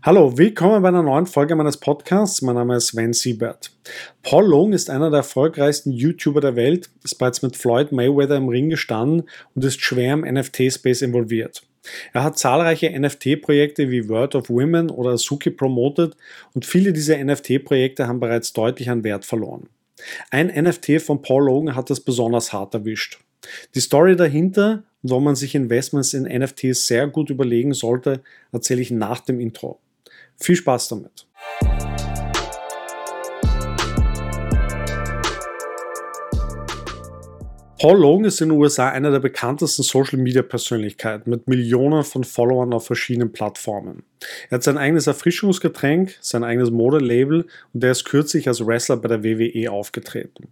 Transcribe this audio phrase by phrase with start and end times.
[0.00, 2.42] Hallo, willkommen bei einer neuen Folge meines Podcasts.
[2.42, 3.70] Mein Name ist Sven Siebert.
[4.22, 8.48] Paul Logan ist einer der erfolgreichsten YouTuber der Welt, ist bereits mit Floyd Mayweather im
[8.48, 11.62] Ring gestanden und ist schwer im NFT-Space involviert.
[12.12, 16.16] Er hat zahlreiche NFT-Projekte wie World of Women oder Azuki promotet
[16.54, 19.68] und viele dieser NFT-Projekte haben bereits deutlich an Wert verloren.
[20.30, 23.20] Ein NFT von Paul Logan hat das besonders hart erwischt.
[23.74, 28.20] Die Story dahinter und warum man sich Investments in NFTs sehr gut überlegen sollte,
[28.52, 29.80] erzähle ich nach dem Intro.
[30.42, 31.28] Viel Spaß damit!
[37.78, 42.86] Paul Logan ist in den USA einer der bekanntesten Social-Media-Persönlichkeiten mit Millionen von Followern auf
[42.86, 44.02] verschiedenen Plattformen.
[44.50, 49.08] Er hat sein eigenes Erfrischungsgetränk, sein eigenes Modelabel und er ist kürzlich als Wrestler bei
[49.08, 50.48] der WWE aufgetreten.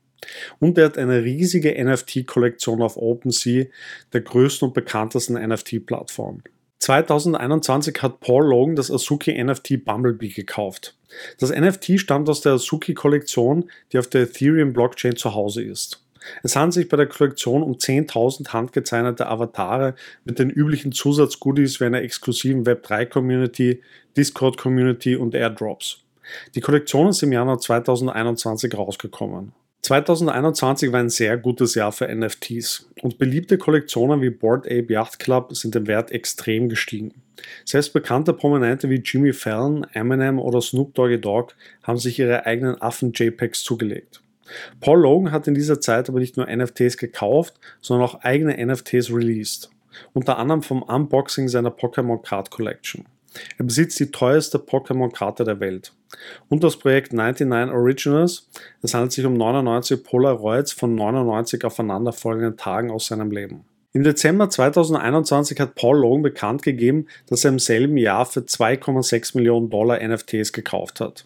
[0.60, 3.66] Und er hat eine riesige NFT-Kollektion auf OpenSea,
[4.12, 6.42] der größten und bekanntesten NFT-Plattform.
[6.80, 10.96] 2021 hat Paul Logan das Azuki NFT Bumblebee gekauft.
[11.38, 16.02] Das NFT stammt aus der Azuki-Kollektion, die auf der Ethereum-Blockchain zu Hause ist.
[16.42, 21.84] Es handelt sich bei der Kollektion um 10.000 handgezeichnete Avatare mit den üblichen Zusatzgoodies wie
[21.84, 23.82] einer exklusiven Web3-Community,
[24.16, 25.98] Discord-Community und Airdrops.
[26.54, 29.52] Die Kollektion ist im Januar 2021 rausgekommen.
[29.90, 35.18] 2021 war ein sehr gutes Jahr für NFTs und beliebte Kollektionen wie Board Ape Yacht
[35.18, 37.12] Club sind im Wert extrem gestiegen.
[37.64, 42.80] Selbst bekannte Prominente wie Jimmy Fallon, Eminem oder Snoop Doggy Dogg haben sich ihre eigenen
[42.80, 44.22] Affen-JPEGs zugelegt.
[44.78, 49.12] Paul Logan hat in dieser Zeit aber nicht nur NFTs gekauft, sondern auch eigene NFTs
[49.12, 49.70] released.
[50.12, 53.06] Unter anderem vom Unboxing seiner Pokémon Card Collection.
[53.58, 55.92] Er besitzt die teuerste Pokémon-Karte der Welt.
[56.48, 58.48] Und das Projekt 99 Originals,
[58.82, 63.64] es handelt sich um 99 Polaroids von 99 aufeinanderfolgenden Tagen aus seinem Leben.
[63.92, 69.36] Im Dezember 2021 hat Paul Logan bekannt gegeben, dass er im selben Jahr für 2,6
[69.36, 71.24] Millionen Dollar NFTs gekauft hat.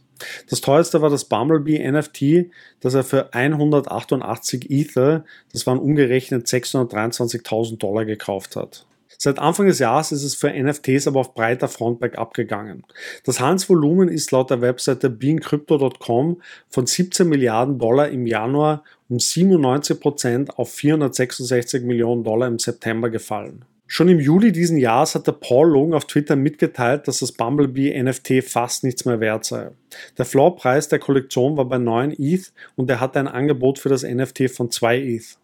[0.48, 7.78] Das teuerste war das Bumblebee NFT, das er für 188 Ether, das waren umgerechnet 623.000
[7.78, 8.86] Dollar gekauft hat.
[9.18, 12.84] Seit Anfang des Jahres ist es für NFTs aber auf breiter Front bergab gegangen.
[13.24, 20.00] Das Handelsvolumen ist laut der Webseite beingcrypto.com von 17 Milliarden Dollar im Januar um 97
[20.00, 23.64] Prozent auf 466 Millionen Dollar im September gefallen.
[23.86, 28.42] Schon im Juli diesen Jahres hatte Paul Logan auf Twitter mitgeteilt, dass das Bumblebee NFT
[28.42, 29.70] fast nichts mehr wert sei.
[30.16, 34.02] Der Floorpreis der Kollektion war bei 9 ETH und er hatte ein Angebot für das
[34.02, 35.38] NFT von 2 ETH.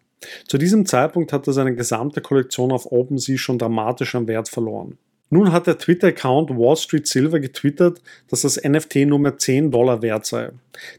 [0.47, 4.97] Zu diesem Zeitpunkt hatte seine gesamte Kollektion auf OpenSea schon dramatisch an Wert verloren.
[5.29, 10.01] Nun hat der Twitter-Account Wall Street Silver getwittert, dass das NFT nur mehr 10 Dollar
[10.01, 10.51] wert sei.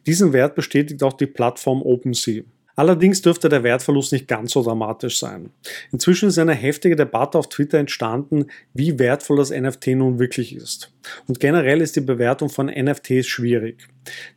[0.06, 2.42] Diesen Wert bestätigt auch die Plattform OpenSea.
[2.74, 5.50] Allerdings dürfte der Wertverlust nicht ganz so dramatisch sein.
[5.92, 10.92] Inzwischen ist eine heftige Debatte auf Twitter entstanden, wie wertvoll das NFT nun wirklich ist.
[11.28, 13.88] Und generell ist die Bewertung von NFTs schwierig.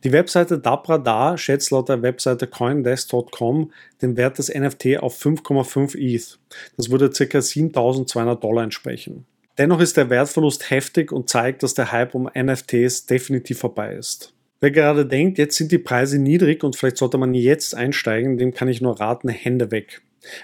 [0.04, 6.38] Die Webseite Dabradar schätzt laut der Webseite coindesk.com den Wert des NFT auf 5,5 ETH.
[6.76, 7.40] Das würde ca.
[7.40, 9.24] 7200 Dollar entsprechen.
[9.58, 14.35] Dennoch ist der Wertverlust heftig und zeigt, dass der Hype um NFTs definitiv vorbei ist.
[14.60, 18.54] Wer gerade denkt, jetzt sind die Preise niedrig und vielleicht sollte man jetzt einsteigen, dem
[18.54, 20.00] kann ich nur raten, Hände weg.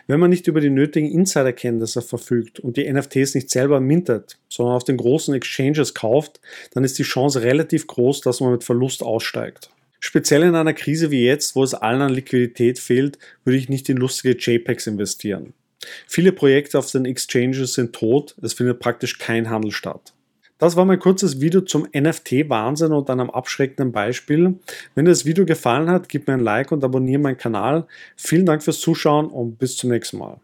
[0.06, 4.76] Wenn man nicht über die nötigen Insiderkenntnisse verfügt und die NFTs nicht selber mintet, sondern
[4.76, 6.40] auf den großen Exchanges kauft,
[6.72, 9.70] dann ist die Chance relativ groß, dass man mit Verlust aussteigt.
[9.98, 13.88] Speziell in einer Krise wie jetzt, wo es allen an Liquidität fehlt, würde ich nicht
[13.88, 15.54] in lustige JPEGs investieren.
[16.06, 20.12] Viele Projekte auf den Exchanges sind tot, es findet praktisch kein Handel statt.
[20.62, 24.60] Das war mein kurzes Video zum NFT-Wahnsinn und einem abschreckenden Beispiel.
[24.94, 27.88] Wenn dir das Video gefallen hat, gib mir ein Like und abonniere meinen Kanal.
[28.14, 30.38] Vielen Dank fürs Zuschauen und bis zum nächsten Mal.